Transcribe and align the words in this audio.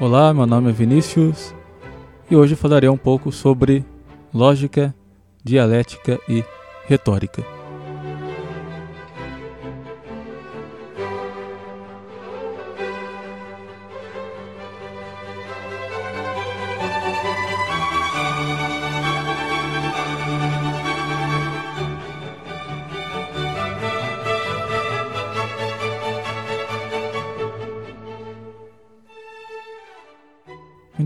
Olá, 0.00 0.32
meu 0.32 0.46
nome 0.46 0.70
é 0.70 0.72
Vinícius 0.72 1.52
e 2.30 2.36
hoje 2.36 2.54
falarei 2.54 2.88
um 2.88 2.96
pouco 2.96 3.32
sobre 3.32 3.84
lógica, 4.32 4.94
dialética 5.42 6.20
e 6.28 6.44
retórica. 6.86 7.57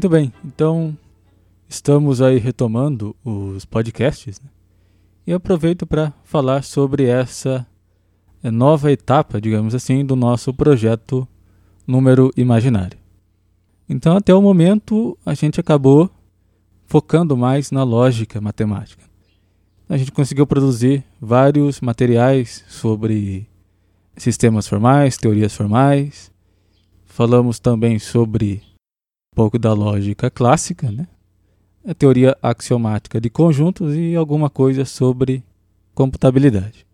Muito 0.02 0.10
bem, 0.10 0.32
então 0.44 0.98
estamos 1.68 2.20
aí 2.20 2.36
retomando 2.36 3.14
os 3.24 3.64
podcasts 3.64 4.40
né? 4.40 4.50
e 5.24 5.32
aproveito 5.32 5.86
para 5.86 6.12
falar 6.24 6.64
sobre 6.64 7.04
essa 7.04 7.64
eh, 8.42 8.50
nova 8.50 8.90
etapa, 8.90 9.40
digamos 9.40 9.76
assim, 9.76 10.04
do 10.04 10.16
nosso 10.16 10.52
projeto 10.52 11.24
Número 11.86 12.32
Imaginário. 12.36 12.98
Então, 13.88 14.16
até 14.16 14.34
o 14.34 14.42
momento, 14.42 15.16
a 15.24 15.34
gente 15.34 15.60
acabou 15.60 16.10
focando 16.84 17.36
mais 17.36 17.70
na 17.70 17.84
lógica 17.84 18.40
matemática. 18.40 19.04
A 19.88 19.96
gente 19.96 20.10
conseguiu 20.10 20.48
produzir 20.48 21.04
vários 21.20 21.80
materiais 21.80 22.64
sobre 22.66 23.48
sistemas 24.16 24.66
formais, 24.66 25.16
teorias 25.16 25.54
formais. 25.54 26.32
Falamos 27.04 27.60
também 27.60 28.00
sobre 28.00 28.64
pouco 29.34 29.58
da 29.58 29.72
lógica 29.72 30.30
clássica, 30.30 30.90
né? 30.90 31.06
a 31.84 31.94
teoria 31.94 32.36
axiomática 32.40 33.20
de 33.20 33.28
conjuntos 33.28 33.94
e 33.96 34.14
alguma 34.14 34.48
coisa 34.48 34.84
sobre 34.84 35.42
computabilidade. 35.94 36.86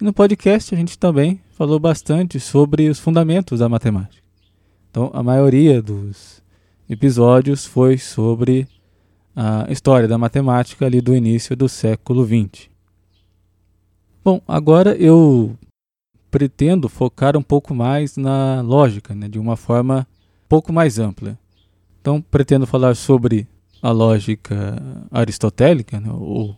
E 0.00 0.04
no 0.04 0.12
podcast 0.12 0.74
a 0.74 0.78
gente 0.78 0.98
também 0.98 1.40
falou 1.50 1.78
bastante 1.78 2.40
sobre 2.40 2.88
os 2.88 2.98
fundamentos 2.98 3.58
da 3.60 3.68
matemática. 3.68 4.22
Então, 4.90 5.10
a 5.12 5.22
maioria 5.22 5.82
dos 5.82 6.42
episódios 6.88 7.66
foi 7.66 7.98
sobre 7.98 8.66
a 9.36 9.66
história 9.70 10.08
da 10.08 10.16
matemática 10.16 10.86
ali 10.86 11.00
do 11.00 11.14
início 11.14 11.54
do 11.54 11.68
século 11.68 12.26
XX. 12.26 12.70
Bom, 14.24 14.40
agora 14.48 14.96
eu 14.96 15.56
pretendo 16.30 16.88
focar 16.88 17.36
um 17.36 17.42
pouco 17.42 17.74
mais 17.74 18.16
na 18.16 18.62
lógica, 18.62 19.14
né, 19.14 19.28
de 19.28 19.38
uma 19.38 19.56
forma 19.56 20.06
um 20.44 20.48
pouco 20.48 20.72
mais 20.72 20.98
ampla. 20.98 21.38
Então, 22.08 22.22
pretendo 22.22 22.66
falar 22.66 22.96
sobre 22.96 23.46
a 23.82 23.90
lógica 23.90 24.82
aristotélica, 25.10 26.00
né, 26.00 26.08
ou 26.10 26.56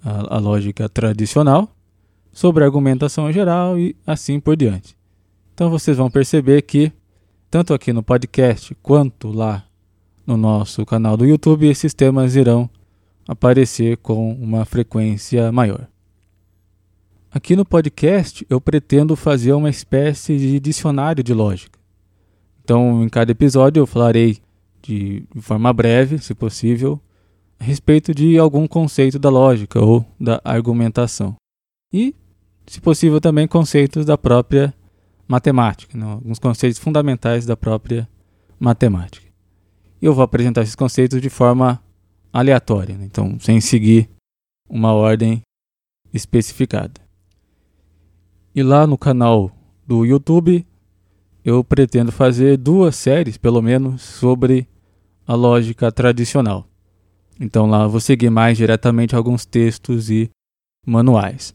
a, 0.00 0.36
a 0.36 0.38
lógica 0.38 0.88
tradicional, 0.88 1.74
sobre 2.30 2.62
a 2.62 2.66
argumentação 2.66 3.28
em 3.28 3.32
geral 3.32 3.76
e 3.76 3.96
assim 4.06 4.38
por 4.38 4.56
diante. 4.56 4.96
Então, 5.52 5.68
vocês 5.68 5.96
vão 5.96 6.08
perceber 6.08 6.62
que, 6.62 6.92
tanto 7.50 7.74
aqui 7.74 7.92
no 7.92 8.00
podcast 8.00 8.76
quanto 8.76 9.32
lá 9.32 9.64
no 10.24 10.36
nosso 10.36 10.86
canal 10.86 11.16
do 11.16 11.26
YouTube, 11.26 11.66
esses 11.66 11.92
temas 11.92 12.36
irão 12.36 12.70
aparecer 13.26 13.96
com 13.96 14.32
uma 14.34 14.64
frequência 14.64 15.50
maior. 15.50 15.88
Aqui 17.28 17.56
no 17.56 17.64
podcast, 17.64 18.46
eu 18.48 18.60
pretendo 18.60 19.16
fazer 19.16 19.52
uma 19.52 19.68
espécie 19.68 20.38
de 20.38 20.60
dicionário 20.60 21.24
de 21.24 21.34
lógica. 21.34 21.76
Então, 22.62 23.02
em 23.02 23.08
cada 23.08 23.32
episódio, 23.32 23.80
eu 23.80 23.86
falarei 23.88 24.40
de, 24.82 25.24
forma 25.40 25.72
breve, 25.72 26.18
se 26.18 26.34
possível, 26.34 27.00
a 27.58 27.64
respeito 27.64 28.14
de 28.14 28.38
algum 28.38 28.66
conceito 28.66 29.18
da 29.18 29.30
lógica 29.30 29.80
ou 29.80 30.04
da 30.18 30.40
argumentação. 30.44 31.36
E, 31.92 32.14
se 32.66 32.80
possível, 32.80 33.20
também 33.20 33.46
conceitos 33.46 34.04
da 34.04 34.18
própria 34.18 34.74
matemática, 35.28 35.96
né? 35.96 36.04
alguns 36.04 36.38
conceitos 36.38 36.78
fundamentais 36.78 37.46
da 37.46 37.56
própria 37.56 38.08
matemática. 38.58 39.26
Eu 40.00 40.12
vou 40.12 40.24
apresentar 40.24 40.62
esses 40.62 40.74
conceitos 40.74 41.20
de 41.20 41.30
forma 41.30 41.80
aleatória, 42.32 42.96
né? 42.96 43.04
então, 43.04 43.38
sem 43.38 43.60
seguir 43.60 44.10
uma 44.68 44.92
ordem 44.92 45.42
especificada. 46.12 47.00
E 48.54 48.62
lá 48.62 48.86
no 48.86 48.98
canal 48.98 49.50
do 49.86 50.04
YouTube, 50.04 50.66
eu 51.44 51.64
pretendo 51.64 52.12
fazer 52.12 52.56
duas 52.56 52.96
séries, 52.96 53.36
pelo 53.36 53.62
menos, 53.62 54.02
sobre 54.02 54.68
a 55.32 55.34
lógica 55.34 55.90
tradicional. 55.90 56.68
Então 57.40 57.64
lá 57.64 57.84
eu 57.84 57.88
vou 57.88 58.00
seguir 58.00 58.28
mais 58.28 58.58
diretamente 58.58 59.16
alguns 59.16 59.46
textos 59.46 60.10
e 60.10 60.28
manuais. 60.86 61.54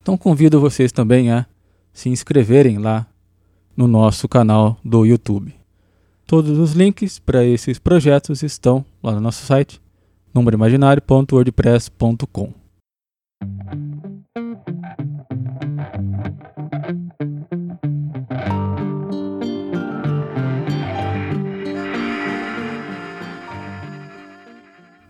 Então 0.00 0.16
convido 0.16 0.60
vocês 0.60 0.92
também 0.92 1.32
a 1.32 1.44
se 1.92 2.08
inscreverem 2.08 2.78
lá 2.78 3.04
no 3.76 3.88
nosso 3.88 4.28
canal 4.28 4.78
do 4.84 5.04
YouTube. 5.04 5.52
Todos 6.24 6.56
os 6.56 6.74
links 6.74 7.18
para 7.18 7.44
esses 7.44 7.76
projetos 7.76 8.44
estão 8.44 8.84
lá 9.02 9.10
no 9.10 9.20
nosso 9.20 9.44
site, 9.44 9.82
númeroimaginário.wordpress.com. 10.32 12.52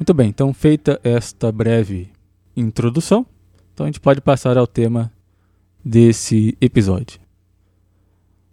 Muito 0.03 0.15
bem, 0.15 0.31
então 0.31 0.53
feita 0.53 1.01
esta 1.05 1.53
breve 1.53 2.09
introdução, 2.57 3.25
então 3.73 3.87
a 3.87 3.89
gente 3.89 4.01
pode 4.01 4.21
passar 4.21 4.59
ao 4.59 4.67
tema 4.67 5.13
desse 5.85 6.59
episódio. 6.61 7.21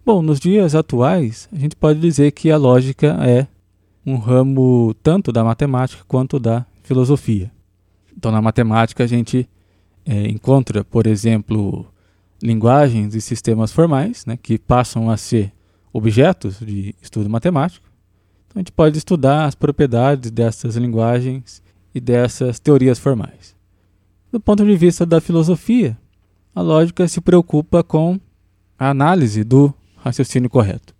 Bom, 0.05 0.21
nos 0.21 0.39
dias 0.39 0.75
atuais, 0.75 1.49
a 1.51 1.57
gente 1.57 1.75
pode 1.75 1.99
dizer 1.99 2.33
que 2.33 2.51
a 2.51 2.57
lógica 2.57 3.17
é 3.27 3.47
um 4.05 4.17
ramo 4.17 4.93
tanto 5.01 5.31
da 5.31 5.43
matemática 5.43 6.03
quanto 6.07 6.39
da 6.39 6.67
filosofia. 6.83 7.51
Então, 8.15 8.31
na 8.31 8.43
matemática, 8.43 9.03
a 9.03 9.07
gente 9.07 9.49
é, 10.05 10.27
encontra, 10.27 10.83
por 10.83 11.07
exemplo, 11.07 11.83
linguagens 12.43 13.15
e 13.15 13.21
sistemas 13.21 13.71
formais, 13.71 14.23
né, 14.23 14.37
que 14.37 14.59
passam 14.59 15.09
a 15.09 15.17
ser 15.17 15.51
objetos 15.91 16.59
de 16.59 16.93
estudo 17.01 17.27
matemático. 17.27 17.88
Então 18.49 18.59
a 18.59 18.59
gente 18.59 18.71
pode 18.71 18.97
estudar 18.97 19.45
as 19.45 19.53
propriedades 19.53 20.31
dessas 20.31 20.75
linguagens 20.75 21.61
e 21.93 21.99
dessas 21.99 22.59
teorias 22.59 22.97
formais. 22.97 23.55
Do 24.31 24.39
ponto 24.39 24.65
de 24.65 24.75
vista 24.75 25.05
da 25.05 25.21
filosofia, 25.21 25.97
a 26.53 26.61
lógica 26.61 27.07
se 27.07 27.21
preocupa 27.21 27.83
com 27.83 28.19
a 28.77 28.89
análise 28.89 29.43
do 29.43 29.73
raciocínio 29.97 30.49
correto. 30.49 30.95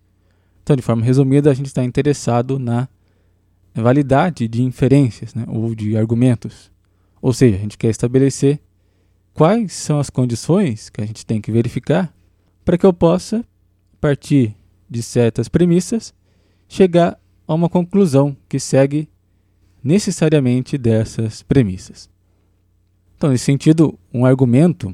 Então, 0.64 0.76
de 0.76 0.82
forma 0.82 1.04
resumida, 1.04 1.50
a 1.50 1.54
gente 1.54 1.68
está 1.68 1.84
interessado 1.84 2.60
na 2.60 2.88
validade 3.74 4.48
de 4.48 4.62
inferências 4.62 5.34
né, 5.34 5.46
ou 5.48 5.74
de 5.74 5.98
argumentos. 5.98 6.72
Ou 7.22 7.34
seja, 7.34 7.56
a 7.56 7.60
gente 7.60 7.78
quer 7.78 7.90
estabelecer 7.90 8.60
quais 9.34 9.74
são 9.74 10.00
as 10.00 10.10
condições 10.10 10.90
que 10.90 11.02
a 11.02 11.06
gente 11.06 11.26
tem 11.26 11.42
que 11.42 11.52
verificar 11.52 12.14
para 12.64 12.78
que 12.78 12.86
eu 12.86 12.94
possa, 12.94 13.38
a 13.38 13.98
partir 14.00 14.56
de 14.90 15.02
certas 15.02 15.48
premissas, 15.48 16.14
chegar 16.68 17.19
a 17.50 17.56
uma 17.56 17.68
conclusão 17.68 18.38
que 18.48 18.60
segue 18.60 19.10
necessariamente 19.84 20.78
dessas 20.78 21.42
premissas. 21.42 22.08
Então, 23.18 23.32
nesse 23.32 23.46
sentido, 23.46 23.98
um 24.14 24.24
argumento 24.24 24.94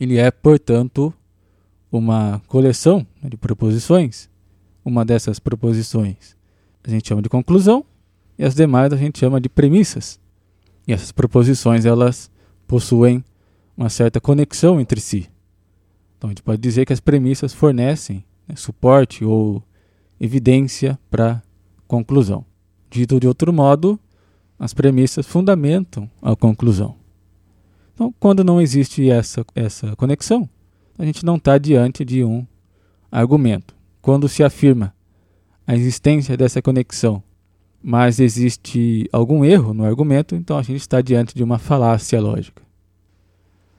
ele 0.00 0.18
é, 0.18 0.28
portanto, 0.28 1.14
uma 1.92 2.42
coleção 2.48 3.06
de 3.22 3.36
proposições. 3.36 4.28
Uma 4.84 5.04
dessas 5.04 5.38
proposições 5.38 6.34
a 6.82 6.90
gente 6.90 7.06
chama 7.06 7.22
de 7.22 7.28
conclusão 7.28 7.84
e 8.36 8.44
as 8.44 8.56
demais 8.56 8.92
a 8.92 8.96
gente 8.96 9.20
chama 9.20 9.40
de 9.40 9.48
premissas. 9.48 10.18
E 10.88 10.92
essas 10.92 11.12
proposições 11.12 11.86
elas 11.86 12.28
possuem 12.66 13.24
uma 13.76 13.88
certa 13.88 14.20
conexão 14.20 14.80
entre 14.80 15.00
si. 15.00 15.30
Então 16.18 16.28
a 16.28 16.32
gente 16.32 16.42
pode 16.42 16.60
dizer 16.60 16.86
que 16.86 16.92
as 16.92 16.98
premissas 16.98 17.54
fornecem 17.54 18.24
né, 18.48 18.56
suporte 18.56 19.24
ou 19.24 19.62
evidência 20.20 20.98
para 21.08 21.40
conclusão. 21.94 22.44
Dito 22.90 23.20
de 23.20 23.28
outro 23.28 23.52
modo, 23.52 23.98
as 24.58 24.74
premissas 24.74 25.26
fundamentam 25.26 26.10
a 26.20 26.34
conclusão. 26.34 26.96
Então, 27.94 28.12
quando 28.18 28.42
não 28.42 28.60
existe 28.60 29.08
essa, 29.08 29.44
essa 29.54 29.94
conexão, 29.94 30.48
a 30.98 31.04
gente 31.04 31.24
não 31.24 31.36
está 31.36 31.56
diante 31.56 32.04
de 32.04 32.24
um 32.24 32.44
argumento. 33.12 33.76
Quando 34.02 34.28
se 34.28 34.42
afirma 34.42 34.92
a 35.64 35.76
existência 35.76 36.36
dessa 36.36 36.60
conexão, 36.60 37.22
mas 37.80 38.18
existe 38.18 39.08
algum 39.12 39.44
erro 39.44 39.72
no 39.72 39.84
argumento, 39.84 40.34
então 40.34 40.58
a 40.58 40.62
gente 40.62 40.80
está 40.80 41.00
diante 41.00 41.34
de 41.34 41.44
uma 41.44 41.58
falácia 41.58 42.20
lógica. 42.20 42.62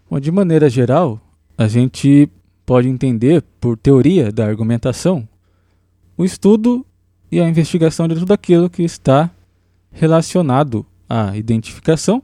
Bom, 0.10 0.20
de 0.20 0.32
maneira 0.32 0.70
geral, 0.70 1.20
a 1.58 1.68
gente 1.68 2.30
pode 2.66 2.88
entender 2.88 3.44
por 3.60 3.78
teoria 3.78 4.32
da 4.32 4.46
argumentação 4.46 5.28
o 6.18 6.24
estudo 6.24 6.86
e 7.32 7.40
a 7.40 7.48
investigação 7.48 8.08
de 8.08 8.16
tudo 8.16 8.32
aquilo 8.32 8.70
que 8.70 8.84
está 8.84 9.32
relacionado 9.92 10.86
à 11.10 11.36
identificação, 11.36 12.22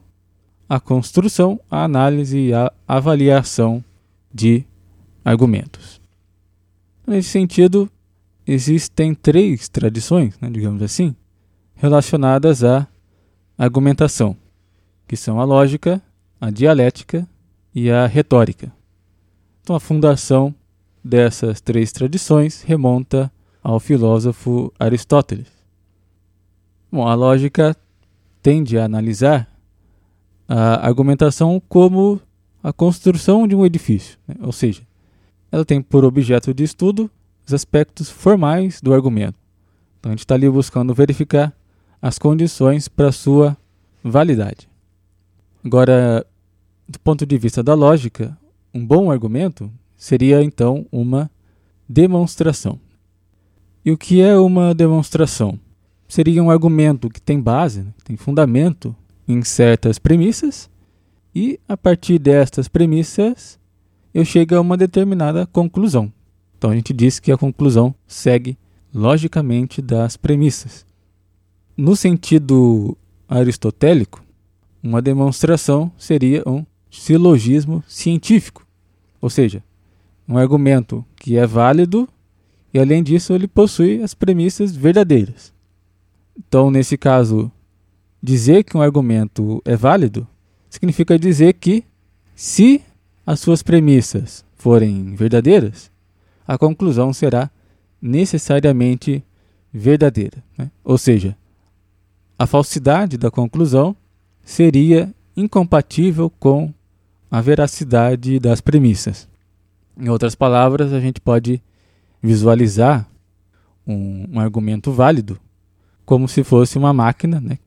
à 0.68 0.78
construção, 0.78 1.60
à 1.70 1.84
análise 1.84 2.38
e 2.38 2.54
à 2.54 2.72
avaliação 2.86 3.84
de 4.32 4.64
argumentos. 5.24 6.00
Nesse 7.06 7.30
sentido, 7.30 7.90
existem 8.46 9.14
três 9.14 9.68
tradições, 9.68 10.38
né, 10.40 10.48
digamos 10.50 10.82
assim, 10.82 11.14
relacionadas 11.74 12.62
à 12.62 12.86
argumentação, 13.58 14.36
que 15.06 15.16
são 15.16 15.40
a 15.40 15.44
lógica, 15.44 16.00
a 16.40 16.50
dialética 16.50 17.28
e 17.74 17.90
a 17.90 18.06
retórica. 18.06 18.72
Então, 19.62 19.76
a 19.76 19.80
fundação 19.80 20.54
dessas 21.04 21.60
três 21.60 21.92
tradições 21.92 22.62
remonta 22.62 23.30
ao 23.62 23.78
filósofo 23.78 24.72
Aristóteles. 24.78 25.48
Bom, 26.90 27.06
a 27.06 27.14
lógica 27.14 27.76
tende 28.42 28.76
a 28.76 28.84
analisar 28.84 29.48
a 30.48 30.86
argumentação 30.86 31.62
como 31.68 32.20
a 32.62 32.72
construção 32.72 33.46
de 33.46 33.54
um 33.54 33.64
edifício, 33.64 34.18
né? 34.26 34.34
ou 34.40 34.52
seja, 34.52 34.82
ela 35.50 35.64
tem 35.64 35.80
por 35.80 36.04
objeto 36.04 36.52
de 36.52 36.64
estudo 36.64 37.10
os 37.46 37.54
aspectos 37.54 38.10
formais 38.10 38.80
do 38.80 38.92
argumento. 38.92 39.38
Então 39.98 40.10
a 40.10 40.12
gente 40.12 40.20
está 40.20 40.34
ali 40.34 40.48
buscando 40.50 40.94
verificar 40.94 41.52
as 42.00 42.18
condições 42.18 42.88
para 42.88 43.12
sua 43.12 43.56
validade. 44.02 44.68
Agora, 45.64 46.26
do 46.88 46.98
ponto 46.98 47.24
de 47.24 47.38
vista 47.38 47.62
da 47.62 47.74
lógica, 47.74 48.36
um 48.74 48.84
bom 48.84 49.10
argumento 49.10 49.70
seria 49.96 50.42
então 50.42 50.86
uma 50.90 51.30
demonstração. 51.88 52.80
E 53.84 53.90
o 53.90 53.98
que 53.98 54.20
é 54.20 54.38
uma 54.38 54.74
demonstração? 54.74 55.58
Seria 56.06 56.42
um 56.42 56.50
argumento 56.50 57.08
que 57.08 57.20
tem 57.20 57.40
base, 57.40 57.82
né, 57.82 57.92
tem 58.04 58.16
fundamento 58.16 58.94
em 59.26 59.42
certas 59.42 59.98
premissas, 59.98 60.70
e 61.34 61.58
a 61.68 61.76
partir 61.76 62.18
destas 62.18 62.68
premissas 62.68 63.58
eu 64.14 64.24
chego 64.24 64.54
a 64.54 64.60
uma 64.60 64.76
determinada 64.76 65.46
conclusão. 65.46 66.12
Então 66.56 66.70
a 66.70 66.74
gente 66.74 66.92
diz 66.92 67.18
que 67.18 67.32
a 67.32 67.38
conclusão 67.38 67.94
segue 68.06 68.56
logicamente 68.94 69.82
das 69.82 70.16
premissas. 70.16 70.86
No 71.76 71.96
sentido 71.96 72.96
aristotélico, 73.28 74.22
uma 74.82 75.02
demonstração 75.02 75.90
seria 75.96 76.42
um 76.46 76.64
silogismo 76.90 77.82
científico, 77.88 78.66
ou 79.20 79.30
seja, 79.30 79.64
um 80.28 80.36
argumento 80.36 81.04
que 81.16 81.36
é 81.36 81.46
válido 81.46 82.08
e, 82.72 82.78
além 82.78 83.02
disso, 83.02 83.32
ele 83.32 83.46
possui 83.46 84.02
as 84.02 84.14
premissas 84.14 84.74
verdadeiras. 84.74 85.52
Então, 86.36 86.70
nesse 86.70 86.96
caso, 86.96 87.50
dizer 88.22 88.64
que 88.64 88.76
um 88.76 88.82
argumento 88.82 89.60
é 89.64 89.76
válido 89.76 90.26
significa 90.70 91.18
dizer 91.18 91.52
que, 91.54 91.84
se 92.34 92.82
as 93.26 93.40
suas 93.40 93.62
premissas 93.62 94.44
forem 94.54 95.14
verdadeiras, 95.14 95.90
a 96.46 96.56
conclusão 96.56 97.12
será 97.12 97.50
necessariamente 98.00 99.22
verdadeira. 99.72 100.42
Né? 100.56 100.70
Ou 100.82 100.96
seja, 100.96 101.36
a 102.38 102.46
falsidade 102.46 103.18
da 103.18 103.30
conclusão 103.30 103.94
seria 104.42 105.14
incompatível 105.36 106.30
com 106.30 106.72
a 107.30 107.40
veracidade 107.40 108.38
das 108.38 108.60
premissas. 108.60 109.28
Em 109.96 110.08
outras 110.08 110.34
palavras, 110.34 110.92
a 110.92 111.00
gente 111.00 111.20
pode 111.20 111.62
visualizar 112.22 113.08
um, 113.86 114.26
um 114.32 114.40
argumento 114.40 114.92
válido 114.92 115.38
como 116.04 116.28
se 116.28 116.44
fosse 116.44 116.78
uma 116.78 116.92
máquina, 116.92 117.40
né? 117.40 117.58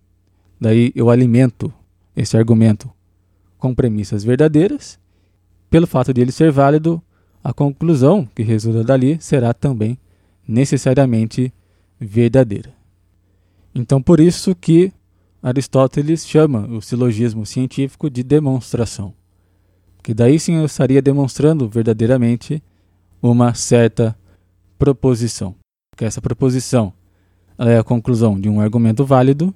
Daí 0.60 0.92
eu 0.96 1.10
alimento 1.10 1.74
esse 2.16 2.38
argumento 2.38 2.90
com 3.58 3.74
premissas 3.74 4.24
verdadeiras. 4.24 5.00
Pelo 5.70 5.88
fato 5.88 6.14
de 6.14 6.22
ele 6.22 6.32
ser 6.32 6.52
válido, 6.52 7.02
a 7.44 7.54
conclusão 7.54 8.28
que 8.34 8.44
resulta 8.44 8.84
dali 8.84 9.18
será 9.20 9.54
também 9.54 9.98
necessariamente 10.48 11.54
verdadeira. 12.00 12.74
Então, 13.74 14.02
por 14.02 14.20
isso 14.20 14.56
que 14.56 14.92
Aristóteles 15.42 16.26
chama 16.26 16.68
o 16.68 16.82
silogismo 16.82 17.46
científico 17.46 18.10
de 18.10 18.24
demonstração. 18.24 19.14
Que 20.02 20.14
daí 20.14 20.40
sim 20.40 20.56
eu 20.56 20.66
estaria 20.66 21.02
demonstrando 21.02 21.68
verdadeiramente 21.68 22.64
uma 23.22 23.54
certa 23.54 24.16
proposição. 24.78 25.56
Que 25.96 26.06
essa 26.06 26.22
proposição 26.22 26.94
é 27.58 27.78
a 27.78 27.84
conclusão 27.84 28.40
de 28.40 28.50
um 28.50 28.60
argumento 28.60 29.06
válido 29.06 29.54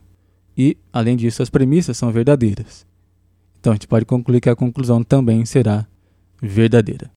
e, 0.57 0.77
além 0.91 1.15
disso, 1.15 1.41
as 1.41 1.49
premissas 1.49 1.97
são 1.97 2.11
verdadeiras. 2.11 2.85
Então 3.59 3.73
a 3.73 3.75
gente 3.75 3.87
pode 3.87 4.05
concluir 4.05 4.39
que 4.39 4.49
a 4.49 4.55
conclusão 4.55 5.03
também 5.03 5.45
será 5.45 5.85
verdadeira. 6.41 7.11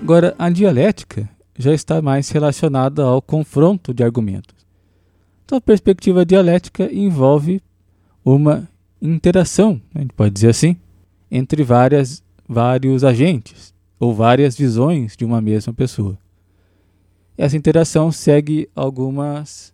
Agora, 0.00 0.34
a 0.38 0.48
dialética 0.48 1.28
já 1.58 1.74
está 1.74 2.00
mais 2.00 2.30
relacionada 2.30 3.02
ao 3.02 3.20
confronto 3.20 3.92
de 3.92 4.02
argumentos. 4.02 4.56
Então, 5.44 5.58
a 5.58 5.60
perspectiva 5.60 6.24
dialética 6.24 6.90
envolve 6.90 7.60
uma 8.24 8.68
interação, 9.00 9.80
a 9.94 10.00
gente 10.00 10.12
pode 10.12 10.34
dizer 10.34 10.50
assim, 10.50 10.76
entre 11.30 11.62
várias, 11.62 12.22
vários 12.48 13.04
agentes 13.04 13.74
ou 13.98 14.14
várias 14.14 14.56
visões 14.56 15.16
de 15.16 15.24
uma 15.24 15.40
mesma 15.40 15.72
pessoa. 15.72 16.18
Essa 17.36 17.56
interação 17.56 18.10
segue 18.10 18.68
algumas 18.74 19.72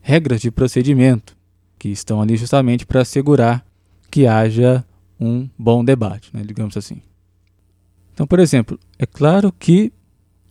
regras 0.00 0.40
de 0.40 0.50
procedimento 0.50 1.36
que 1.78 1.88
estão 1.88 2.22
ali 2.22 2.36
justamente 2.36 2.86
para 2.86 3.02
assegurar 3.02 3.64
que 4.10 4.26
haja 4.26 4.84
um 5.18 5.48
bom 5.58 5.84
debate, 5.84 6.30
né, 6.32 6.42
digamos 6.42 6.76
assim. 6.76 7.00
Então, 8.12 8.26
por 8.26 8.38
exemplo, 8.38 8.78
é 8.98 9.06
claro 9.06 9.52
que 9.52 9.92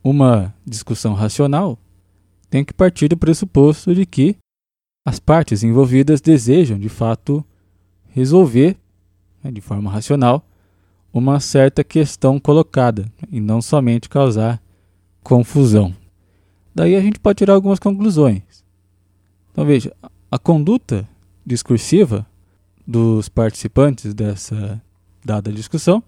uma 0.04 0.54
discussão 0.66 1.14
racional 1.14 1.78
tem 2.50 2.66
que 2.66 2.74
partir 2.74 3.08
do 3.08 3.18
pressuposto 3.18 3.94
de 3.94 4.06
que 4.06 4.36
as 5.06 5.20
partes 5.20 5.64
envolvidas 5.64 6.22
desejam, 6.22 6.78
de 6.78 6.90
fato, 6.90 7.44
resolver, 8.10 8.78
né, 9.44 9.52
de 9.52 9.62
forma 9.62 9.90
racional, 9.90 10.46
uma 11.14 11.40
certa 11.40 11.84
questão 11.84 12.40
colocada 12.40 13.12
e 13.32 13.40
não 13.40 13.62
somente 13.62 14.08
causar 14.08 14.62
confusão. 15.24 15.94
Daí 16.74 16.96
a 16.96 17.02
gente 17.02 17.20
pode 17.20 17.38
tirar 17.38 17.54
algumas 17.54 17.80
conclusões. 17.80 18.64
Então 19.52 19.66
veja, 19.66 19.94
a 20.30 20.40
conduta 20.40 21.08
discursiva 21.46 22.26
dos 22.88 23.28
participantes 23.28 24.14
dessa 24.14 24.82
dada 25.24 25.52
discussão 25.52 26.02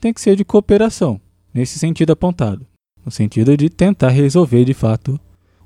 tem 0.00 0.14
que 0.14 0.20
ser 0.20 0.36
de 0.36 0.44
cooperação, 0.44 1.20
nesse 1.52 1.78
sentido 1.78 2.12
apontado, 2.12 2.66
no 3.04 3.10
sentido 3.10 3.56
de 3.56 3.68
tentar 3.68 4.10
resolver 4.10 4.64
de 4.64 4.74
fato 4.74 5.20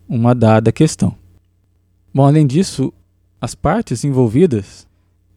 uma 0.09 0.35
dada 0.35 0.73
questão. 0.73 1.22
Bom, 2.15 2.27
além 2.27 2.47
disso, 2.47 2.93
as 3.41 3.55
partes 3.55 4.05
envolvidas 4.05 4.87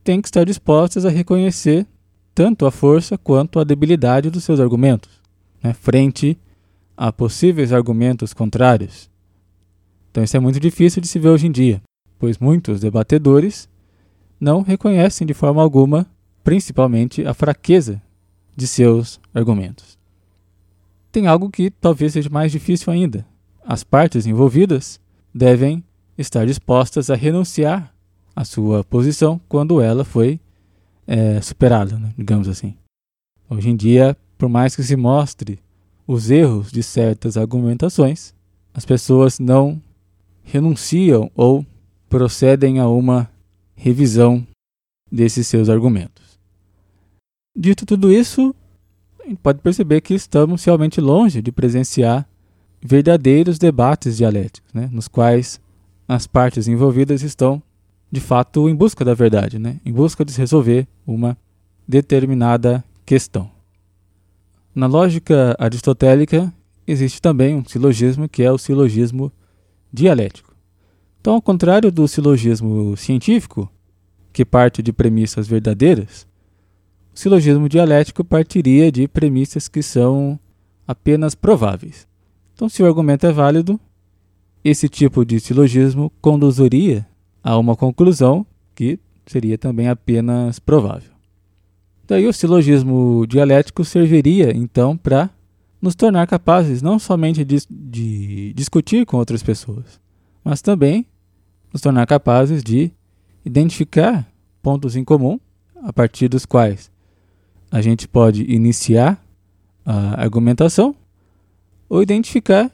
têm 0.04 0.22
que 0.22 0.28
estar 0.28 0.44
dispostas 0.44 1.06
a 1.06 1.10
reconhecer 1.10 1.88
tanto 2.34 2.66
a 2.66 2.72
força 2.72 3.18
quanto 3.18 3.60
a 3.60 3.64
debilidade 3.64 4.30
dos 4.30 4.44
seus 4.44 4.60
argumentos, 4.60 5.10
né, 5.64 5.74
frente 5.74 6.38
a 6.98 7.12
possíveis 7.12 7.72
argumentos 7.72 8.34
contrários. 8.34 9.10
Então, 10.12 10.24
isso 10.24 10.36
é 10.36 10.40
muito 10.40 10.60
difícil 10.60 11.02
de 11.02 11.08
se 11.08 11.18
ver 11.18 11.30
hoje 11.30 11.48
em 11.48 11.52
dia, 11.52 11.82
pois 12.20 12.38
muitos 12.38 12.82
debatedores 12.82 13.70
não 14.40 14.62
reconhecem 14.62 15.26
de 15.26 15.34
forma 15.34 15.62
alguma, 15.62 16.06
principalmente, 16.44 17.26
a 17.26 17.34
fraqueza 17.34 18.02
de 18.56 18.68
seus 18.68 19.20
argumentos. 19.34 19.98
Tem 21.12 21.28
algo 21.28 21.50
que 21.50 21.72
talvez 21.72 22.14
seja 22.14 22.30
mais 22.30 22.52
difícil 22.52 22.92
ainda. 22.92 23.26
As 23.66 23.84
partes 23.84 24.26
envolvidas 24.26 25.00
devem 25.34 25.84
estar 26.18 26.46
dispostas 26.46 27.10
a 27.10 27.16
renunciar 27.16 27.94
à 28.36 28.44
sua 28.44 28.84
posição 28.84 29.40
quando 29.48 29.82
ela 29.82 30.04
foi 30.04 30.40
é, 31.08 31.40
superada, 31.42 31.98
né, 31.98 32.14
digamos 32.18 32.48
assim. 32.48 32.76
Hoje 33.50 33.70
em 33.70 33.76
dia, 33.76 34.18
por 34.38 34.50
mais 34.50 34.76
que 34.76 34.84
se 34.84 34.96
mostre 34.96 35.60
os 36.08 36.30
erros 36.30 36.72
de 36.72 36.84
certas 36.84 37.38
argumentações, 37.38 38.34
as 38.74 38.86
pessoas 38.86 39.40
não 39.40 39.82
renunciam 40.44 41.32
ou 41.36 41.66
procedem 42.10 42.80
a 42.80 42.88
uma 42.88 43.30
revisão 43.76 44.46
desses 45.12 45.48
seus 45.48 45.70
argumentos. 45.70 46.40
Dito 47.58 47.86
tudo 47.86 48.12
isso, 48.12 48.54
a 49.24 49.28
gente 49.28 49.40
pode 49.40 49.60
perceber 49.60 50.02
que 50.02 50.14
estamos 50.14 50.64
realmente 50.64 51.00
longe 51.00 51.42
de 51.42 51.52
presenciar 51.52 52.28
verdadeiros 52.82 53.58
debates 53.58 54.18
dialéticos, 54.18 54.72
né, 54.74 54.90
nos 54.92 55.08
quais 55.08 55.60
as 56.08 56.28
partes 56.28 56.68
envolvidas 56.68 57.22
estão, 57.22 57.62
de 58.12 58.20
fato, 58.20 58.70
em 58.70 58.76
busca 58.76 59.04
da 59.04 59.14
verdade, 59.14 59.58
né, 59.60 59.80
em 59.86 59.92
busca 59.92 60.24
de 60.24 60.36
resolver 60.38 60.88
uma 61.06 61.38
determinada 61.88 62.84
questão. 63.06 63.50
Na 64.74 64.88
lógica 64.88 65.56
aristotélica, 65.58 66.54
existe 66.86 67.22
também 67.22 67.56
um 67.56 67.66
silogismo 67.66 68.28
que 68.28 68.44
é 68.44 68.52
o 68.52 68.58
silogismo 68.58 69.32
dialético. 69.92 70.56
Então, 71.22 71.36
ao 71.36 71.42
contrário 71.42 71.92
do 71.92 72.08
silogismo 72.08 72.96
científico, 72.98 73.72
que 74.32 74.44
parte 74.46 74.84
de 74.84 74.92
premissas 74.92 75.48
verdadeiras, 75.48 76.28
o 77.14 77.20
silogismo 77.20 77.70
dialético 77.70 78.24
partiria 78.24 78.92
de 78.92 79.08
premissas 79.08 79.68
que 79.68 79.82
são 79.82 80.38
apenas 80.86 81.34
prováveis. 81.34 82.06
Então, 82.54 82.68
se 82.68 82.84
o 82.84 82.86
argumento 82.86 83.26
é 83.26 83.32
válido, 83.32 83.80
esse 84.66 84.90
tipo 84.90 85.24
de 85.24 85.40
silogismo 85.40 86.12
conduziria 86.20 87.06
a 87.44 87.56
uma 87.56 87.76
conclusão 87.76 88.44
que 88.74 88.98
seria 89.28 89.60
também 89.60 89.88
apenas 89.88 90.58
provável. 90.58 91.12
Daí 92.08 92.26
o 92.26 92.34
silogismo 92.34 93.28
dialético 93.28 93.86
serviria 93.86 94.52
então 94.58 94.98
para 94.98 95.30
nos 95.80 95.94
tornar 95.94 96.26
capazes 96.26 96.82
não 96.82 96.98
somente 96.98 97.46
de, 97.46 97.60
de, 97.70 98.54
discutir 98.54 99.06
com 99.06 99.18
outras 99.18 99.44
pessoas, 99.44 100.00
mas 100.44 100.64
também 100.64 101.06
nos 101.72 101.80
tornar 101.80 102.08
capazes 102.08 102.64
de 102.64 102.92
identificar 103.46 104.28
pontos 104.64 104.96
em 104.96 105.04
comum 105.04 105.40
a 105.84 105.94
partir 105.94 106.28
dos 106.28 106.44
quais 106.44 106.90
a 107.70 107.82
gente 107.82 108.08
pode 108.08 108.42
iniciar 108.52 109.24
a 109.86 110.20
argumentação 110.20 110.96
ou 111.88 112.02
identificar 112.02 112.72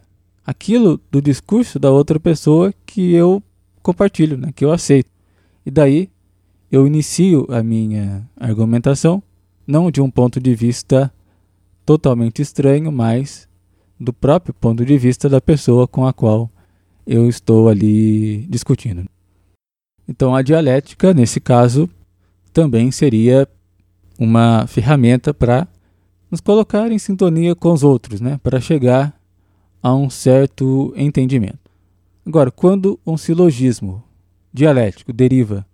aquilo 0.51 0.99
do 1.09 1.21
discurso 1.21 1.79
da 1.79 1.89
outra 1.89 2.19
pessoa 2.19 2.73
que 2.85 3.13
eu 3.13 3.41
compartilho, 3.81 4.37
né, 4.37 4.51
que 4.53 4.65
eu 4.65 4.71
aceito. 4.71 5.09
E 5.65 5.71
daí 5.71 6.09
eu 6.69 6.85
inicio 6.85 7.47
a 7.49 7.63
minha 7.63 8.29
argumentação 8.35 9.23
não 9.65 9.89
de 9.89 10.01
um 10.01 10.11
ponto 10.11 10.39
de 10.39 10.53
vista 10.53 11.11
totalmente 11.85 12.41
estranho, 12.41 12.91
mas 12.91 13.47
do 13.99 14.11
próprio 14.11 14.53
ponto 14.53 14.85
de 14.85 14.97
vista 14.97 15.29
da 15.29 15.39
pessoa 15.39 15.87
com 15.87 16.05
a 16.05 16.11
qual 16.11 16.49
eu 17.07 17.29
estou 17.29 17.69
ali 17.69 18.45
discutindo. 18.49 19.05
Então 20.07 20.35
a 20.35 20.41
dialética, 20.41 21.13
nesse 21.13 21.39
caso, 21.39 21.89
também 22.51 22.91
seria 22.91 23.47
uma 24.19 24.67
ferramenta 24.67 25.33
para 25.33 25.67
nos 26.29 26.41
colocar 26.41 26.91
em 26.91 26.99
sintonia 26.99 27.55
com 27.55 27.71
os 27.71 27.83
outros, 27.83 28.19
né? 28.19 28.39
para 28.43 28.59
chegar 28.59 29.20
a 29.81 29.93
um 29.95 30.09
certo 30.09 30.93
entendimento. 30.95 31.59
Agora, 32.25 32.51
quando 32.51 32.99
um 33.05 33.17
silogismo 33.17 34.03
dialético 34.53 35.11
deriva 35.11 35.65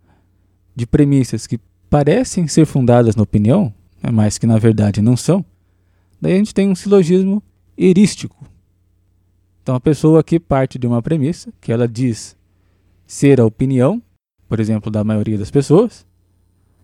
de 0.75 0.85
premissas 0.85 1.47
que 1.47 1.59
parecem 1.89 2.47
ser 2.47 2.65
fundadas 2.65 3.15
na 3.15 3.23
opinião, 3.23 3.73
né, 4.01 4.11
mas 4.11 4.37
que 4.37 4.45
na 4.45 4.57
verdade 4.57 5.01
não 5.01 5.17
são, 5.17 5.43
daí 6.21 6.33
a 6.33 6.37
gente 6.37 6.53
tem 6.53 6.69
um 6.69 6.75
silogismo 6.75 7.41
erístico. 7.77 8.45
Então 9.61 9.75
a 9.75 9.79
pessoa 9.79 10.21
aqui 10.21 10.39
parte 10.39 10.79
de 10.79 10.87
uma 10.87 11.01
premissa 11.01 11.51
que 11.59 11.71
ela 11.71 11.87
diz 11.87 12.37
ser 13.05 13.41
a 13.41 13.45
opinião, 13.45 14.01
por 14.47 14.59
exemplo, 14.59 14.91
da 14.91 15.03
maioria 15.03 15.37
das 15.37 15.51
pessoas, 15.51 16.05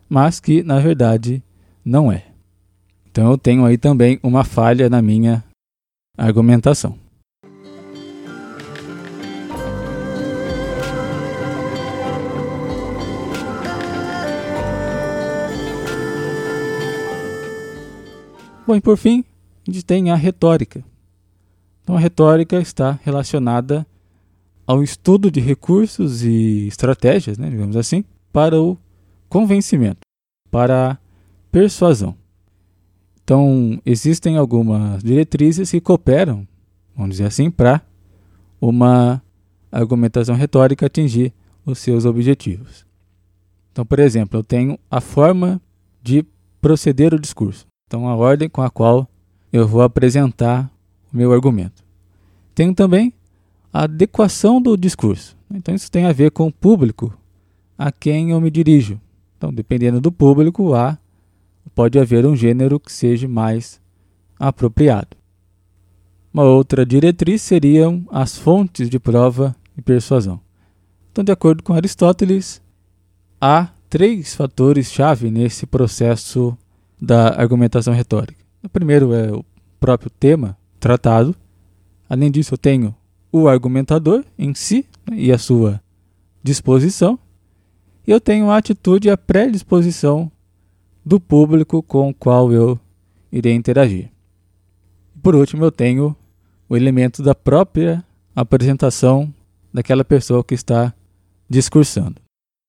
mas 0.09 0.39
que 0.39 0.63
na 0.63 0.79
verdade 0.79 1.41
não 1.85 2.11
é. 2.11 2.25
Então 3.09 3.31
eu 3.31 3.37
tenho 3.37 3.63
aí 3.63 3.77
também 3.77 4.19
uma 4.23 4.43
falha 4.43 4.89
na 4.89 5.01
minha 5.01 5.43
argumentação. 6.17 7.02
Bom, 18.65 18.75
e 18.75 18.81
por 18.81 18.97
fim, 18.97 19.25
a 19.67 19.71
gente 19.71 19.83
tem 19.83 20.09
a 20.09 20.15
retórica. 20.15 20.83
Então, 21.83 21.97
a 21.97 21.99
retórica 21.99 22.59
está 22.61 22.97
relacionada 23.03 23.85
ao 24.65 24.81
estudo 24.81 25.29
de 25.29 25.41
recursos 25.41 26.23
e 26.23 26.67
estratégias, 26.67 27.37
né, 27.37 27.49
digamos 27.49 27.75
assim, 27.75 28.05
para 28.31 28.61
o 28.61 28.77
convencimento, 29.27 29.99
para 30.49 30.91
a 30.91 30.97
persuasão. 31.51 32.15
Então, 33.21 33.81
existem 33.85 34.37
algumas 34.37 35.03
diretrizes 35.03 35.71
que 35.71 35.81
cooperam, 35.81 36.47
vamos 36.95 37.11
dizer 37.11 37.25
assim, 37.25 37.51
para 37.51 37.81
uma 38.61 39.21
argumentação 39.69 40.35
retórica 40.35 40.85
atingir 40.85 41.33
os 41.65 41.79
seus 41.79 42.05
objetivos. 42.05 42.85
Então, 43.73 43.85
por 43.85 43.99
exemplo, 43.99 44.39
eu 44.39 44.43
tenho 44.43 44.79
a 44.89 45.01
forma 45.01 45.61
de 46.01 46.25
proceder 46.61 47.13
o 47.13 47.19
discurso. 47.19 47.65
Então, 47.93 48.09
a 48.09 48.15
ordem 48.15 48.49
com 48.49 48.63
a 48.63 48.71
qual 48.71 49.07
eu 49.51 49.67
vou 49.67 49.83
apresentar 49.83 50.67
o 51.13 51.15
meu 51.15 51.31
argumento. 51.31 51.83
Tenho 52.55 52.73
também 52.73 53.13
a 53.71 53.83
adequação 53.83 54.59
do 54.59 54.75
discurso. 54.75 55.37
Então, 55.53 55.75
isso 55.75 55.91
tem 55.91 56.05
a 56.05 56.11
ver 56.11 56.31
com 56.31 56.47
o 56.47 56.51
público 56.51 57.15
a 57.77 57.91
quem 57.91 58.31
eu 58.31 58.41
me 58.41 58.49
dirijo. 58.49 58.99
Então, 59.37 59.53
dependendo 59.53 60.01
do 60.01 60.11
público, 60.11 60.73
há, 60.73 60.97
pode 61.75 61.99
haver 61.99 62.25
um 62.25 62.35
gênero 62.35 62.79
que 62.79 62.91
seja 62.91 63.27
mais 63.27 63.79
apropriado. 64.39 65.15
Uma 66.33 66.45
outra 66.45 66.83
diretriz 66.83 67.43
seriam 67.43 68.07
as 68.09 68.35
fontes 68.35 68.89
de 68.89 68.97
prova 68.97 69.55
e 69.77 69.83
persuasão. 69.83 70.39
Então, 71.11 71.23
de 71.23 71.31
acordo 71.31 71.61
com 71.61 71.73
Aristóteles, 71.73 72.59
há 73.39 73.69
três 73.87 74.33
fatores-chave 74.33 75.29
nesse 75.29 75.67
processo 75.67 76.57
da 77.03 77.37
argumentação 77.37 77.93
retórica. 77.93 78.41
O 78.63 78.69
primeiro 78.69 79.13
é 79.13 79.29
o 79.29 79.43
próprio 79.77 80.09
tema 80.09 80.57
tratado. 80.79 81.35
Além 82.07 82.31
disso, 82.31 82.53
eu 82.53 82.57
tenho 82.57 82.95
o 83.29 83.49
argumentador 83.49 84.23
em 84.39 84.53
si 84.53 84.85
né, 85.11 85.17
e 85.17 85.29
a 85.29 85.37
sua 85.37 85.81
disposição. 86.41 87.19
E 88.07 88.11
eu 88.11 88.21
tenho 88.21 88.49
a 88.49 88.55
atitude 88.55 89.09
e 89.09 89.11
a 89.11 89.17
predisposição 89.17 90.31
do 91.05 91.19
público 91.19 91.83
com 91.83 92.09
o 92.09 92.13
qual 92.13 92.53
eu 92.53 92.79
irei 93.29 93.53
interagir. 93.53 94.09
Por 95.21 95.35
último, 95.35 95.65
eu 95.65 95.71
tenho 95.73 96.15
o 96.69 96.77
elemento 96.77 97.21
da 97.21 97.35
própria 97.35 98.01
apresentação 98.33 99.33
daquela 99.73 100.05
pessoa 100.05 100.41
que 100.41 100.53
está 100.53 100.93
discursando. 101.49 102.15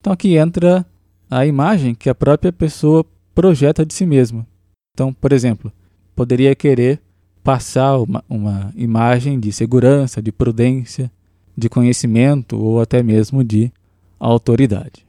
Então 0.01 0.13
aqui 0.13 0.37
entra 0.37 0.85
a 1.31 1.47
imagem 1.47 1.95
que 1.95 2.11
a 2.11 2.15
própria 2.15 2.53
pessoa 2.53 3.07
projeta 3.35 3.85
de 3.85 3.93
si 3.93 4.07
mesmo. 4.07 4.47
Então, 4.95 5.13
por 5.13 5.33
exemplo, 5.33 5.73
poderia 6.15 6.55
querer 6.55 7.01
passar 7.43 7.99
uma, 7.99 8.25
uma 8.29 8.73
imagem 8.77 9.39
de 9.39 9.53
segurança, 9.53 10.23
de 10.23 10.33
prudência, 10.33 11.11
de 11.57 11.69
conhecimento 11.69 12.59
ou 12.59 12.81
até 12.81 13.03
mesmo 13.03 13.45
de 13.45 13.73
autoridade. 14.19 15.07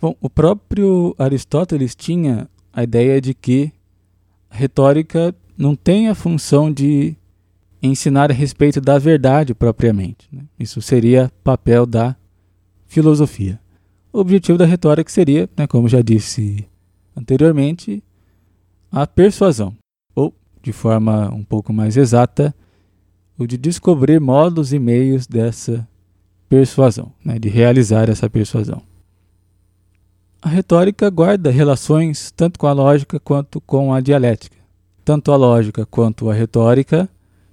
Bom, 0.00 0.14
o 0.20 0.30
próprio 0.30 1.14
Aristóteles 1.18 1.94
tinha 1.94 2.48
a 2.72 2.82
ideia 2.82 3.20
de 3.20 3.34
que 3.34 3.72
a 4.50 4.56
retórica 4.56 5.34
não 5.56 5.76
tem 5.76 6.08
a 6.08 6.14
função 6.14 6.72
de 6.72 7.14
ensinar 7.82 8.30
a 8.30 8.34
respeito 8.34 8.80
da 8.80 8.98
verdade 8.98 9.54
propriamente. 9.54 10.28
Né? 10.32 10.42
Isso 10.58 10.80
seria 10.80 11.30
papel 11.42 11.86
da 11.86 12.16
filosofia. 12.86 13.60
O 14.12 14.20
objetivo 14.20 14.56
da 14.56 14.64
retórica 14.64 15.10
seria, 15.10 15.48
né, 15.56 15.66
como 15.66 15.88
já 15.88 16.00
disse 16.00 16.66
anteriormente, 17.16 18.02
a 18.90 19.06
persuasão, 19.06 19.74
ou, 20.14 20.34
de 20.62 20.72
forma 20.72 21.32
um 21.34 21.42
pouco 21.42 21.72
mais 21.72 21.96
exata, 21.96 22.54
o 23.36 23.46
de 23.46 23.56
descobrir 23.56 24.20
modos 24.20 24.72
e 24.72 24.78
meios 24.78 25.26
dessa 25.26 25.86
persuasão, 26.48 27.12
né, 27.24 27.38
de 27.38 27.48
realizar 27.48 28.08
essa 28.08 28.30
persuasão. 28.30 28.82
A 30.40 30.48
retórica 30.48 31.08
guarda 31.08 31.50
relações 31.50 32.30
tanto 32.30 32.58
com 32.58 32.66
a 32.66 32.72
lógica 32.72 33.18
quanto 33.18 33.60
com 33.62 33.92
a 33.92 34.00
dialética. 34.00 34.56
Tanto 35.04 35.32
a 35.32 35.36
lógica 35.36 35.86
quanto 35.86 36.30
a 36.30 36.34
retórica 36.34 37.08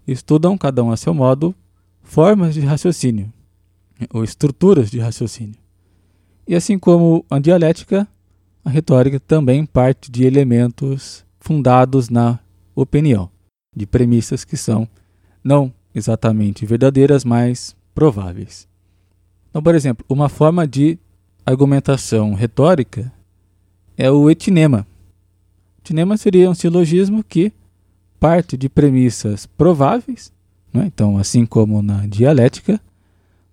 estudam, 0.05 0.57
cada 0.57 0.83
um 0.83 0.91
a 0.91 0.97
seu 0.97 1.13
modo, 1.13 1.55
formas 2.03 2.53
de 2.53 2.59
raciocínio, 2.61 3.31
ou 4.13 4.23
estruturas 4.23 4.91
de 4.91 4.99
raciocínio. 4.99 5.55
E 6.47 6.53
assim 6.53 6.77
como 6.77 7.25
a 7.29 7.39
dialética, 7.39 8.07
a 8.63 8.69
retórica 8.69 9.19
também 9.19 9.65
parte 9.65 10.11
de 10.11 10.23
elementos 10.23 11.25
fundados 11.39 12.09
na 12.09 12.39
opinião, 12.75 13.29
de 13.75 13.85
premissas 13.85 14.43
que 14.43 14.55
são 14.55 14.87
não 15.43 15.73
exatamente 15.93 16.65
verdadeiras, 16.65 17.25
mas 17.25 17.75
prováveis. 17.93 18.67
Então, 19.49 19.61
por 19.61 19.75
exemplo, 19.75 20.05
uma 20.07 20.29
forma 20.29 20.67
de 20.67 20.97
argumentação 21.45 22.33
retórica 22.33 23.11
é 23.97 24.09
o 24.09 24.29
etinema. 24.29 24.87
Etinema 25.79 26.15
seria 26.15 26.49
um 26.49 26.53
silogismo 26.53 27.23
que 27.23 27.51
parte 28.19 28.55
de 28.55 28.69
premissas 28.69 29.45
prováveis, 29.45 30.31
né? 30.71 30.85
então, 30.85 31.17
assim 31.17 31.45
como 31.45 31.81
na 31.81 32.05
dialética, 32.05 32.79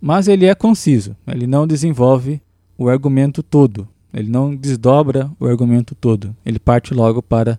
mas 0.01 0.29
ele 0.29 0.47
é 0.47 0.55
conciso, 0.55 1.17
ele 1.27 1.47
não 1.47 1.67
desenvolve 1.67 2.41
o 2.77 2.89
argumento 2.89 3.43
todo, 3.43 3.89
Ele 4.13 4.31
não 4.31 4.55
desdobra 4.55 5.31
o 5.39 5.47
argumento 5.47 5.95
todo, 5.95 6.35
ele 6.45 6.59
parte 6.59 6.95
logo 6.95 7.23
para 7.23 7.59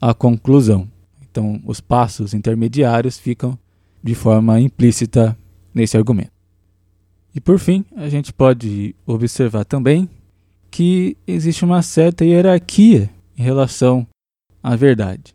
a 0.00 0.14
conclusão. 0.14 0.88
Então, 1.22 1.60
os 1.64 1.80
passos 1.80 2.32
intermediários 2.32 3.18
ficam 3.18 3.58
de 4.02 4.14
forma 4.14 4.60
implícita 4.60 5.36
nesse 5.74 5.96
argumento. 5.96 6.32
E 7.34 7.40
por 7.40 7.58
fim, 7.58 7.84
a 7.96 8.08
gente 8.08 8.32
pode 8.32 8.94
observar 9.06 9.64
também 9.64 10.08
que 10.70 11.16
existe 11.26 11.64
uma 11.64 11.82
certa 11.82 12.24
hierarquia 12.24 13.10
em 13.36 13.42
relação 13.42 14.06
à 14.62 14.76
verdade. 14.76 15.34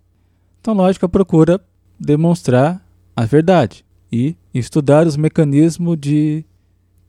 Então, 0.62 0.74
lógica 0.74 1.10
procura 1.10 1.62
demonstrar 2.00 2.86
a 3.16 3.26
verdade 3.26 3.84
e 4.12 4.36
estudar 4.54 5.06
os 5.06 5.18
mecanismos 5.18 5.98
de 6.00 6.46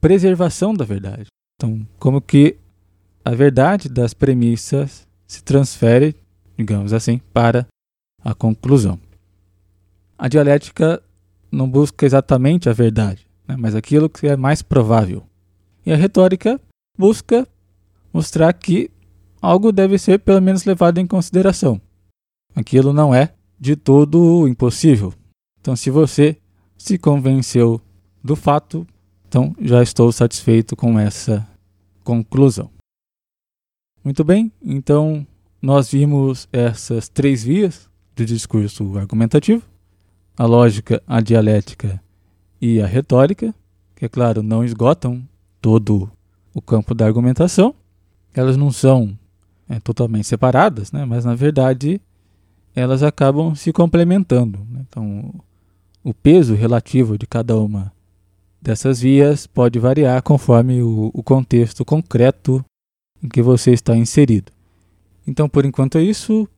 preservação 0.00 0.74
da 0.74 0.84
verdade. 0.84 1.26
Então, 1.56 1.86
como 1.98 2.20
que 2.20 2.56
a 3.24 3.34
verdade 3.34 3.88
das 3.88 4.14
premissas 4.14 5.06
se 5.26 5.42
transfere, 5.42 6.16
digamos 6.56 6.92
assim, 6.92 7.20
para 7.32 7.66
a 8.24 8.34
conclusão. 8.34 8.98
A 10.18 10.28
dialética 10.28 11.02
não 11.50 11.68
busca 11.68 12.04
exatamente 12.04 12.68
a 12.68 12.72
verdade, 12.72 13.26
né, 13.46 13.56
mas 13.58 13.74
aquilo 13.74 14.08
que 14.08 14.26
é 14.26 14.36
mais 14.36 14.62
provável. 14.62 15.24
E 15.84 15.92
a 15.92 15.96
retórica 15.96 16.60
busca 16.98 17.46
mostrar 18.12 18.52
que 18.52 18.90
algo 19.40 19.72
deve 19.72 19.98
ser 19.98 20.18
pelo 20.18 20.40
menos 20.40 20.64
levado 20.64 20.98
em 20.98 21.06
consideração. 21.06 21.80
Aquilo 22.54 22.92
não 22.92 23.14
é 23.14 23.32
de 23.58 23.76
todo 23.76 24.48
impossível. 24.48 25.14
Então, 25.60 25.76
se 25.76 25.90
você 25.90 26.36
se 26.76 26.98
convenceu 26.98 27.80
do 28.22 28.34
fato, 28.34 28.86
então 29.28 29.54
já 29.60 29.82
estou 29.82 30.10
satisfeito 30.10 30.74
com 30.74 30.98
essa 30.98 31.46
conclusão. 32.02 32.70
Muito 34.02 34.24
bem, 34.24 34.50
então 34.64 35.26
nós 35.60 35.90
vimos 35.90 36.48
essas 36.52 37.08
três 37.08 37.44
vias 37.44 37.88
do 38.16 38.24
discurso 38.24 38.96
argumentativo: 38.96 39.62
a 40.36 40.46
lógica, 40.46 41.02
a 41.06 41.20
dialética 41.20 42.00
e 42.60 42.80
a 42.80 42.86
retórica, 42.86 43.54
que, 43.94 44.06
é 44.06 44.08
claro, 44.08 44.42
não 44.42 44.64
esgotam 44.64 45.22
todo 45.60 46.10
o 46.54 46.62
campo 46.62 46.94
da 46.94 47.04
argumentação. 47.04 47.74
Elas 48.34 48.56
não 48.56 48.72
são 48.72 49.18
é, 49.68 49.78
totalmente 49.78 50.26
separadas, 50.26 50.92
né? 50.92 51.04
mas 51.04 51.24
na 51.24 51.34
verdade 51.34 52.00
elas 52.74 53.02
acabam 53.02 53.54
se 53.54 53.72
complementando. 53.72 54.60
Né? 54.70 54.84
Então, 54.88 55.34
o 56.02 56.14
peso 56.14 56.54
relativo 56.54 57.18
de 57.18 57.26
cada 57.26 57.56
uma 57.56 57.92
dessas 58.62 59.00
vias 59.00 59.46
pode 59.46 59.78
variar 59.78 60.22
conforme 60.22 60.82
o, 60.82 61.10
o 61.12 61.22
contexto 61.22 61.84
concreto 61.84 62.64
em 63.22 63.28
que 63.28 63.42
você 63.42 63.72
está 63.72 63.96
inserido. 63.96 64.52
Então, 65.26 65.48
por 65.48 65.64
enquanto 65.64 65.98
é 65.98 66.02
isso. 66.02 66.48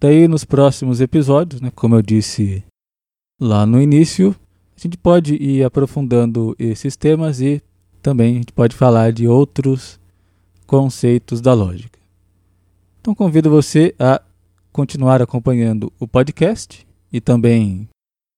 Daí, 0.00 0.26
nos 0.28 0.44
próximos 0.44 1.00
episódios, 1.00 1.60
né, 1.60 1.70
como 1.74 1.94
eu 1.94 2.02
disse 2.02 2.64
lá 3.40 3.66
no 3.66 3.80
início, 3.80 4.34
a 4.76 4.80
gente 4.80 4.96
pode 4.96 5.34
ir 5.34 5.64
aprofundando 5.64 6.54
esses 6.58 6.96
temas 6.96 7.40
e 7.40 7.62
também 8.00 8.34
a 8.34 8.38
gente 8.38 8.52
pode 8.52 8.74
falar 8.74 9.12
de 9.12 9.26
outros 9.26 10.00
conceitos 10.66 11.40
da 11.40 11.52
lógica. 11.52 11.98
Então, 13.00 13.14
convido 13.14 13.50
você 13.50 13.94
a 13.98 14.22
continuar 14.72 15.20
acompanhando 15.20 15.92
o 15.98 16.06
podcast 16.06 16.86
e 17.12 17.20
também 17.20 17.88